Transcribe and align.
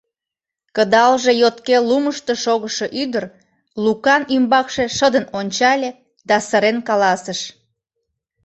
Кыдалже 0.75 1.31
йотке 1.41 1.75
лумышто 1.87 2.33
шогышо 2.43 2.87
ӱдыр 3.01 3.25
Лукан 3.83 4.21
ӱмбакше 4.35 4.85
шыдын 4.97 5.25
ончале 5.39 5.89
да 6.29 6.37
сырен 6.47 6.77
каласыш: 6.87 7.39